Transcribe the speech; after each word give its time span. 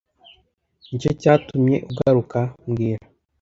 Nicyo 0.87 1.11
cyatumye 1.21 1.77
ugaruka 1.89 2.39
mbwira 2.67 3.01